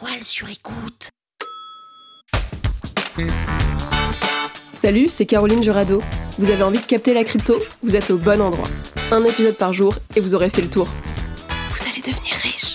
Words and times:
La 0.00 0.08
toile 0.08 0.24
sur 0.24 0.48
écoute. 0.48 1.10
Salut, 4.72 5.08
c'est 5.08 5.26
Caroline 5.26 5.62
Jurado. 5.62 6.02
Vous 6.38 6.50
avez 6.50 6.62
envie 6.62 6.78
de 6.78 6.84
capter 6.84 7.14
la 7.14 7.24
crypto? 7.24 7.58
Vous 7.82 7.96
êtes 7.96 8.10
au 8.10 8.18
bon 8.18 8.40
endroit. 8.40 8.68
Un 9.10 9.24
épisode 9.24 9.56
par 9.56 9.72
jour 9.72 9.94
et 10.14 10.20
vous 10.20 10.34
aurez 10.34 10.50
fait 10.50 10.62
le 10.62 10.70
tour. 10.70 10.86
Vous 11.70 11.82
allez 11.90 12.00
devenir 12.00 12.34
riche. 12.42 12.74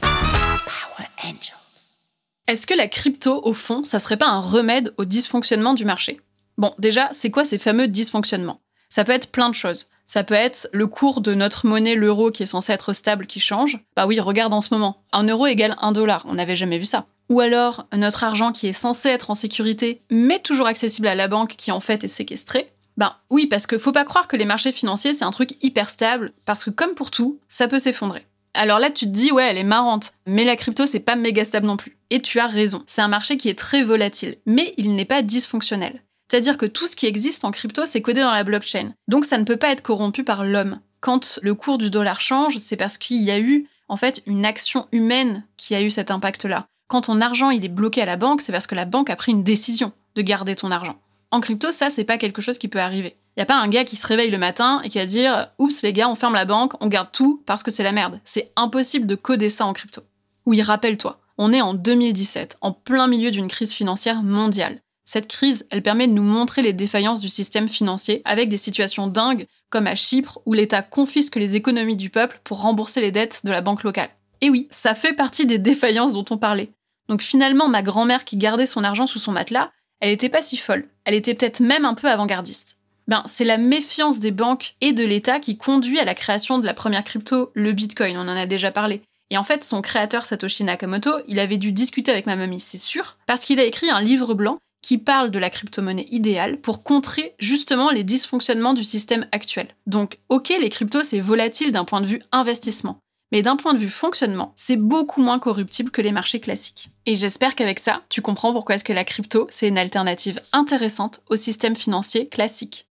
Power 0.00 1.08
Angels. 1.24 1.98
Est-ce 2.46 2.66
que 2.66 2.74
la 2.74 2.86
crypto, 2.86 3.40
au 3.44 3.54
fond, 3.54 3.84
ça 3.84 3.98
serait 3.98 4.16
pas 4.16 4.28
un 4.28 4.40
remède 4.40 4.94
au 4.98 5.04
dysfonctionnement 5.04 5.74
du 5.74 5.84
marché? 5.84 6.20
Bon, 6.58 6.74
déjà, 6.78 7.08
c'est 7.12 7.30
quoi 7.30 7.44
ces 7.44 7.58
fameux 7.58 7.88
dysfonctionnements? 7.88 8.60
Ça 8.88 9.04
peut 9.04 9.12
être 9.12 9.32
plein 9.32 9.48
de 9.48 9.54
choses. 9.54 9.88
Ça 10.12 10.24
peut 10.24 10.34
être 10.34 10.68
le 10.74 10.86
cours 10.86 11.22
de 11.22 11.32
notre 11.32 11.66
monnaie, 11.66 11.94
l'euro, 11.94 12.30
qui 12.30 12.42
est 12.42 12.46
censé 12.46 12.70
être 12.74 12.92
stable, 12.92 13.26
qui 13.26 13.40
change. 13.40 13.78
Bah 13.96 14.06
oui, 14.06 14.20
regarde 14.20 14.52
en 14.52 14.60
ce 14.60 14.74
moment. 14.74 15.02
Un 15.10 15.22
euro 15.26 15.46
égale 15.46 15.74
un 15.80 15.90
dollar. 15.90 16.26
On 16.28 16.34
n'avait 16.34 16.54
jamais 16.54 16.76
vu 16.76 16.84
ça. 16.84 17.06
Ou 17.30 17.40
alors 17.40 17.86
notre 17.94 18.22
argent 18.22 18.52
qui 18.52 18.66
est 18.66 18.74
censé 18.74 19.08
être 19.08 19.30
en 19.30 19.34
sécurité, 19.34 20.02
mais 20.10 20.38
toujours 20.38 20.66
accessible 20.66 21.06
à 21.06 21.14
la 21.14 21.28
banque 21.28 21.54
qui 21.56 21.72
en 21.72 21.80
fait 21.80 22.04
est 22.04 22.08
séquestré. 22.08 22.74
Ben 22.98 23.14
oui, 23.30 23.46
parce 23.46 23.66
que 23.66 23.78
faut 23.78 23.90
pas 23.90 24.04
croire 24.04 24.28
que 24.28 24.36
les 24.36 24.44
marchés 24.44 24.72
financiers 24.72 25.14
c'est 25.14 25.24
un 25.24 25.30
truc 25.30 25.56
hyper 25.62 25.88
stable, 25.88 26.34
parce 26.44 26.62
que 26.62 26.68
comme 26.68 26.92
pour 26.92 27.10
tout, 27.10 27.38
ça 27.48 27.66
peut 27.66 27.78
s'effondrer. 27.78 28.26
Alors 28.52 28.80
là, 28.80 28.90
tu 28.90 29.06
te 29.06 29.10
dis, 29.10 29.32
ouais, 29.32 29.48
elle 29.48 29.56
est 29.56 29.64
marrante, 29.64 30.12
mais 30.26 30.44
la 30.44 30.56
crypto, 30.56 30.84
c'est 30.84 31.00
pas 31.00 31.16
méga 31.16 31.46
stable 31.46 31.66
non 31.66 31.78
plus. 31.78 31.96
Et 32.10 32.20
tu 32.20 32.38
as 32.38 32.48
raison, 32.48 32.82
c'est 32.86 33.00
un 33.00 33.08
marché 33.08 33.38
qui 33.38 33.48
est 33.48 33.58
très 33.58 33.82
volatile, 33.82 34.36
mais 34.44 34.74
il 34.76 34.94
n'est 34.94 35.06
pas 35.06 35.22
dysfonctionnel. 35.22 36.02
C'est-à-dire 36.32 36.56
que 36.56 36.64
tout 36.64 36.88
ce 36.88 36.96
qui 36.96 37.04
existe 37.04 37.44
en 37.44 37.50
crypto, 37.50 37.84
c'est 37.84 38.00
codé 38.00 38.22
dans 38.22 38.30
la 38.30 38.42
blockchain. 38.42 38.94
Donc 39.06 39.26
ça 39.26 39.36
ne 39.36 39.44
peut 39.44 39.58
pas 39.58 39.70
être 39.70 39.82
corrompu 39.82 40.24
par 40.24 40.46
l'homme. 40.46 40.80
Quand 41.00 41.38
le 41.42 41.54
cours 41.54 41.76
du 41.76 41.90
dollar 41.90 42.22
change, 42.22 42.56
c'est 42.56 42.78
parce 42.78 42.96
qu'il 42.96 43.22
y 43.22 43.30
a 43.30 43.38
eu, 43.38 43.68
en 43.90 43.98
fait, 43.98 44.22
une 44.24 44.46
action 44.46 44.88
humaine 44.92 45.44
qui 45.58 45.74
a 45.74 45.82
eu 45.82 45.90
cet 45.90 46.10
impact-là. 46.10 46.64
Quand 46.88 47.02
ton 47.02 47.20
argent 47.20 47.50
il 47.50 47.66
est 47.66 47.68
bloqué 47.68 48.00
à 48.00 48.06
la 48.06 48.16
banque, 48.16 48.40
c'est 48.40 48.50
parce 48.50 48.66
que 48.66 48.74
la 48.74 48.86
banque 48.86 49.10
a 49.10 49.16
pris 49.16 49.32
une 49.32 49.42
décision 49.42 49.92
de 50.14 50.22
garder 50.22 50.56
ton 50.56 50.70
argent. 50.70 50.98
En 51.32 51.40
crypto, 51.40 51.70
ça, 51.70 51.90
c'est 51.90 52.04
pas 52.04 52.16
quelque 52.16 52.40
chose 52.40 52.56
qui 52.56 52.68
peut 52.68 52.80
arriver. 52.80 53.14
Il 53.36 53.40
n'y 53.40 53.42
a 53.42 53.46
pas 53.46 53.60
un 53.60 53.68
gars 53.68 53.84
qui 53.84 53.96
se 53.96 54.06
réveille 54.06 54.30
le 54.30 54.38
matin 54.38 54.80
et 54.84 54.88
qui 54.88 54.96
va 54.96 55.04
dire 55.04 55.50
Oups, 55.58 55.82
les 55.82 55.92
gars, 55.92 56.08
on 56.08 56.14
ferme 56.14 56.32
la 56.32 56.46
banque, 56.46 56.72
on 56.80 56.86
garde 56.86 57.12
tout 57.12 57.42
parce 57.44 57.62
que 57.62 57.70
c'est 57.70 57.84
la 57.84 57.92
merde. 57.92 58.20
C'est 58.24 58.52
impossible 58.56 59.06
de 59.06 59.16
coder 59.16 59.50
ça 59.50 59.66
en 59.66 59.74
crypto. 59.74 60.00
Oui, 60.46 60.62
rappelle-toi, 60.62 61.20
on 61.36 61.52
est 61.52 61.60
en 61.60 61.74
2017, 61.74 62.56
en 62.62 62.72
plein 62.72 63.06
milieu 63.06 63.30
d'une 63.30 63.48
crise 63.48 63.74
financière 63.74 64.22
mondiale. 64.22 64.80
Cette 65.04 65.28
crise, 65.28 65.66
elle 65.70 65.82
permet 65.82 66.06
de 66.06 66.12
nous 66.12 66.22
montrer 66.22 66.62
les 66.62 66.72
défaillances 66.72 67.20
du 67.20 67.28
système 67.28 67.68
financier 67.68 68.22
avec 68.24 68.48
des 68.48 68.56
situations 68.56 69.06
dingues 69.06 69.46
comme 69.70 69.86
à 69.86 69.94
Chypre 69.94 70.40
où 70.46 70.52
l'État 70.52 70.82
confisque 70.82 71.36
les 71.36 71.56
économies 71.56 71.96
du 71.96 72.10
peuple 72.10 72.40
pour 72.44 72.60
rembourser 72.60 73.00
les 73.00 73.10
dettes 73.10 73.40
de 73.44 73.50
la 73.50 73.60
banque 73.60 73.82
locale. 73.82 74.10
Et 74.40 74.50
oui, 74.50 74.68
ça 74.70 74.94
fait 74.94 75.12
partie 75.12 75.46
des 75.46 75.58
défaillances 75.58 76.12
dont 76.12 76.24
on 76.30 76.38
parlait. 76.38 76.72
Donc 77.08 77.22
finalement, 77.22 77.68
ma 77.68 77.82
grand-mère 77.82 78.24
qui 78.24 78.36
gardait 78.36 78.66
son 78.66 78.84
argent 78.84 79.06
sous 79.06 79.18
son 79.18 79.32
matelas, 79.32 79.70
elle 80.00 80.10
était 80.10 80.28
pas 80.28 80.42
si 80.42 80.56
folle. 80.56 80.88
Elle 81.04 81.14
était 81.14 81.34
peut-être 81.34 81.60
même 81.60 81.84
un 81.84 81.94
peu 81.94 82.08
avant-gardiste. 82.08 82.78
Ben, 83.08 83.22
c'est 83.26 83.44
la 83.44 83.58
méfiance 83.58 84.20
des 84.20 84.30
banques 84.30 84.74
et 84.80 84.92
de 84.92 85.04
l'État 85.04 85.40
qui 85.40 85.58
conduit 85.58 85.98
à 85.98 86.04
la 86.04 86.14
création 86.14 86.58
de 86.58 86.66
la 86.66 86.74
première 86.74 87.04
crypto, 87.04 87.50
le 87.54 87.72
Bitcoin, 87.72 88.16
on 88.16 88.22
en 88.22 88.28
a 88.28 88.46
déjà 88.46 88.70
parlé. 88.70 89.02
Et 89.30 89.38
en 89.38 89.44
fait, 89.44 89.64
son 89.64 89.82
créateur 89.82 90.24
Satoshi 90.24 90.62
Nakamoto, 90.64 91.10
il 91.26 91.38
avait 91.38 91.56
dû 91.56 91.72
discuter 91.72 92.12
avec 92.12 92.26
ma 92.26 92.36
mamie, 92.36 92.60
c'est 92.60 92.78
sûr, 92.78 93.16
parce 93.26 93.44
qu'il 93.44 93.58
a 93.60 93.64
écrit 93.64 93.90
un 93.90 94.00
livre 94.00 94.34
blanc 94.34 94.58
qui 94.82 94.98
parle 94.98 95.30
de 95.30 95.38
la 95.38 95.48
crypto-monnaie 95.48 96.08
idéale 96.10 96.60
pour 96.60 96.82
contrer 96.82 97.34
justement 97.38 97.90
les 97.90 98.04
dysfonctionnements 98.04 98.74
du 98.74 98.84
système 98.84 99.26
actuel. 99.32 99.68
Donc, 99.86 100.18
ok, 100.28 100.52
les 100.60 100.68
cryptos, 100.68 101.04
c'est 101.04 101.20
volatile 101.20 101.72
d'un 101.72 101.84
point 101.84 102.00
de 102.00 102.06
vue 102.06 102.22
investissement. 102.32 102.98
Mais 103.30 103.40
d'un 103.40 103.56
point 103.56 103.72
de 103.72 103.78
vue 103.78 103.88
fonctionnement, 103.88 104.52
c'est 104.56 104.76
beaucoup 104.76 105.22
moins 105.22 105.38
corruptible 105.38 105.90
que 105.90 106.02
les 106.02 106.12
marchés 106.12 106.40
classiques. 106.40 106.90
Et 107.06 107.16
j'espère 107.16 107.54
qu'avec 107.54 107.78
ça, 107.78 108.02
tu 108.10 108.20
comprends 108.20 108.52
pourquoi 108.52 108.74
est-ce 108.74 108.84
que 108.84 108.92
la 108.92 109.04
crypto, 109.04 109.46
c'est 109.48 109.68
une 109.68 109.78
alternative 109.78 110.38
intéressante 110.52 111.22
au 111.30 111.36
système 111.36 111.74
financier 111.74 112.28
classique. 112.28 112.86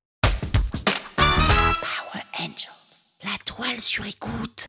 Power 1.15 2.23
Angels, 2.39 3.13
la 3.23 3.37
toile 3.45 3.81
sur 3.81 4.05
écoute. 4.07 4.65